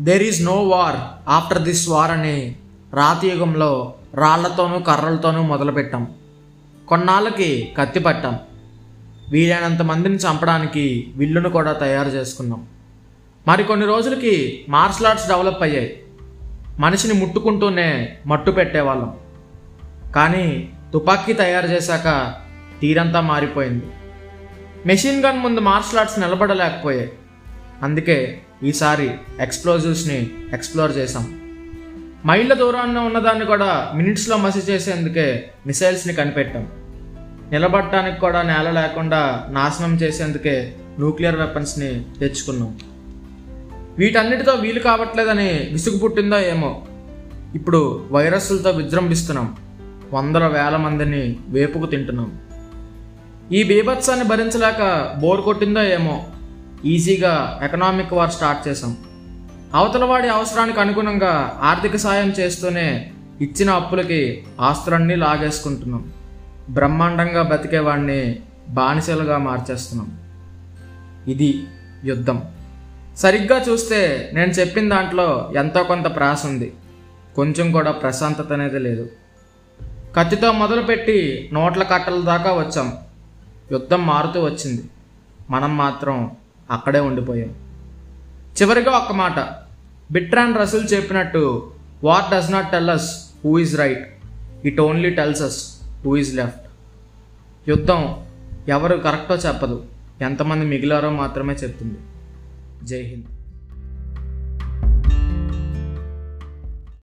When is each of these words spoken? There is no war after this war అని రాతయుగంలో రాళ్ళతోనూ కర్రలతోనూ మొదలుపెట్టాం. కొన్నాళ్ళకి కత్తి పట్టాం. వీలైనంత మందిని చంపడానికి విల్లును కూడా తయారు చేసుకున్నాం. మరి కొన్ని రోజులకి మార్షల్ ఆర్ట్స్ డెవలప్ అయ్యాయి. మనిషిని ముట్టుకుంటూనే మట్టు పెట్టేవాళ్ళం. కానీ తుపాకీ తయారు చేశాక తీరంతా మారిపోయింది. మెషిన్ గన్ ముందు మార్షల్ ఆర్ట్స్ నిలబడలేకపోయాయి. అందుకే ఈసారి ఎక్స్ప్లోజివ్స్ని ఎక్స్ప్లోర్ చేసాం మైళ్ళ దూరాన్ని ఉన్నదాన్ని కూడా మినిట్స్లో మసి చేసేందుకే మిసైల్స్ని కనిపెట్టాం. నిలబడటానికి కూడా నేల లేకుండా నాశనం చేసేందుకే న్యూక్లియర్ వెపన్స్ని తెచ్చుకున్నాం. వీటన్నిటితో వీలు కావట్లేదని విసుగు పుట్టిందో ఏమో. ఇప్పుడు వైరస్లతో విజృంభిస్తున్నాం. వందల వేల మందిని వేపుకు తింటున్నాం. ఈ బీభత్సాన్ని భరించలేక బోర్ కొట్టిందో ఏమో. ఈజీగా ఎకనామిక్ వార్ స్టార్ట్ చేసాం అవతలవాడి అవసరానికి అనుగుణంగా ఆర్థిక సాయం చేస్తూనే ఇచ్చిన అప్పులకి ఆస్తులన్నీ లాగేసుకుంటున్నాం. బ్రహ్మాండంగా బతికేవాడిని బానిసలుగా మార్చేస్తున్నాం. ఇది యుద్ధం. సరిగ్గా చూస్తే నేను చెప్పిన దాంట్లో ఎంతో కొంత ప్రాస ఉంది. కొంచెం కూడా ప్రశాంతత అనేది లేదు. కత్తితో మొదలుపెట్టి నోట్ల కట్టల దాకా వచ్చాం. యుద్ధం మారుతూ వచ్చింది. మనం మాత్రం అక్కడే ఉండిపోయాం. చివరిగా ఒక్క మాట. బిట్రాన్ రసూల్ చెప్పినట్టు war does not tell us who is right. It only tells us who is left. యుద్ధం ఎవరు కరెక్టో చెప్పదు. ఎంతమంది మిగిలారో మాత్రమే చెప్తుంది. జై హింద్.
There 0.00 0.22
is 0.22 0.44
no 0.44 0.52
war 0.52 0.96
after 1.28 1.62
this 1.62 1.88
war 1.88 2.10
అని 2.10 2.56
రాతయుగంలో 2.94 3.94
రాళ్ళతోనూ 4.14 4.78
కర్రలతోనూ 4.78 5.42
మొదలుపెట్టాం. 5.42 6.14
కొన్నాళ్ళకి 6.88 7.74
కత్తి 7.78 8.00
పట్టాం. 8.00 8.38
వీలైనంత 9.30 9.82
మందిని 9.82 10.14
చంపడానికి 10.14 11.12
విల్లును 11.16 11.50
కూడా 11.50 11.72
తయారు 11.72 12.08
చేసుకున్నాం. 12.08 12.66
మరి 13.48 13.64
కొన్ని 13.64 13.86
రోజులకి 13.86 14.64
మార్షల్ 14.68 15.06
ఆర్ట్స్ 15.06 15.28
డెవలప్ 15.28 15.62
అయ్యాయి. 15.62 16.02
మనిషిని 16.78 17.14
ముట్టుకుంటూనే 17.14 18.18
మట్టు 18.26 18.50
పెట్టేవాళ్ళం. 18.50 19.14
కానీ 20.14 20.68
తుపాకీ 20.92 21.32
తయారు 21.32 21.66
చేశాక 21.66 22.34
తీరంతా 22.80 23.20
మారిపోయింది. 23.20 23.84
మెషిన్ 24.86 25.24
గన్ 25.24 25.38
ముందు 25.38 25.60
మార్షల్ 25.60 25.98
ఆర్ట్స్ 25.98 26.20
నిలబడలేకపోయాయి. 26.20 27.12
అందుకే 27.82 28.42
ఈసారి 28.64 29.10
ఎక్స్ప్లోజివ్స్ని 29.40 30.30
ఎక్స్ప్లోర్ 30.52 30.96
చేసాం 30.96 31.48
మైళ్ళ 32.26 32.54
దూరాన్ని 32.54 33.00
ఉన్నదాన్ని 33.00 33.44
కూడా 33.44 33.92
మినిట్స్లో 33.94 34.36
మసి 34.36 34.58
చేసేందుకే 34.58 35.50
మిసైల్స్ని 35.66 36.14
కనిపెట్టాం. 36.14 36.68
నిలబడటానికి 37.52 38.20
కూడా 38.20 38.42
నేల 38.42 38.70
లేకుండా 38.70 39.46
నాశనం 39.50 39.94
చేసేందుకే 39.94 40.74
న్యూక్లియర్ 40.98 41.36
వెపన్స్ని 41.36 42.04
తెచ్చుకున్నాం. 42.20 42.78
వీటన్నిటితో 43.98 44.52
వీలు 44.52 44.80
కావట్లేదని 44.80 45.68
విసుగు 45.72 45.98
పుట్టిందో 45.98 46.38
ఏమో. 46.38 46.86
ఇప్పుడు 47.54 48.08
వైరస్లతో 48.10 48.70
విజృంభిస్తున్నాం. 48.70 49.56
వందల 50.12 50.46
వేల 50.46 50.76
మందిని 50.76 51.36
వేపుకు 51.48 51.86
తింటున్నాం. 51.86 52.38
ఈ 53.52 53.62
బీభత్సాన్ని 53.62 54.26
భరించలేక 54.26 55.14
బోర్ 55.18 55.40
కొట్టిందో 55.40 55.82
ఏమో. 55.82 56.26
ఈజీగా 56.84 57.60
ఎకనామిక్ 57.62 58.12
వార్ 58.12 58.30
స్టార్ట్ 58.30 58.68
చేసాం 58.68 58.96
అవతలవాడి 59.74 60.28
అవసరానికి 60.28 60.80
అనుగుణంగా 60.80 61.60
ఆర్థిక 61.62 61.96
సాయం 61.96 62.30
చేస్తూనే 62.30 63.12
ఇచ్చిన 63.40 63.70
అప్పులకి 63.70 64.46
ఆస్తులన్నీ 64.60 65.16
లాగేసుకుంటున్నాం. 65.16 66.12
బ్రహ్మాండంగా 66.70 67.42
బతికేవాడిని 67.42 68.38
బానిసలుగా 68.68 69.38
మార్చేస్తున్నాం. 69.38 70.18
ఇది 71.28 71.66
యుద్ధం. 72.04 72.42
సరిగ్గా 73.16 73.64
చూస్తే 73.68 74.30
నేను 74.34 74.50
చెప్పిన 74.50 74.88
దాంట్లో 74.88 75.52
ఎంతో 75.56 75.82
కొంత 75.82 76.16
ప్రాస 76.16 76.46
ఉంది. 76.46 76.72
కొంచెం 77.36 77.72
కూడా 77.72 77.90
ప్రశాంతత 77.90 78.52
అనేది 78.52 78.78
లేదు. 78.78 79.10
కత్తితో 80.16 80.52
మొదలుపెట్టి 80.52 81.50
నోట్ల 81.52 81.82
కట్టల 81.82 82.20
దాకా 82.20 82.52
వచ్చాం. 82.52 82.92
యుద్ధం 83.72 84.06
మారుతూ 84.06 84.44
వచ్చింది. 84.44 84.84
మనం 85.50 85.76
మాత్రం 85.76 86.30
అక్కడే 86.70 87.00
ఉండిపోయాం. 87.00 87.54
చివరిగా 88.62 88.90
ఒక్క 88.90 89.12
మాట. 89.12 89.38
బిట్రాన్ 90.12 90.56
రసూల్ 90.56 90.94
చెప్పినట్టు 90.94 91.72
war 92.04 92.30
does 92.30 92.50
not 92.50 92.72
tell 92.72 92.90
us 92.90 93.26
who 93.44 93.58
is 93.58 93.78
right. 93.78 94.08
It 94.64 94.80
only 94.80 95.10
tells 95.10 95.42
us 95.42 95.80
who 96.04 96.16
is 96.16 96.36
left. 96.36 96.60
యుద్ధం 97.68 98.16
ఎవరు 98.68 98.96
కరెక్టో 98.96 99.34
చెప్పదు. 99.34 99.84
ఎంతమంది 100.20 100.66
మిగిలారో 100.66 101.10
మాత్రమే 101.10 101.54
చెప్తుంది. 101.54 101.98
జై 102.86 103.02
హింద్. 103.02 103.24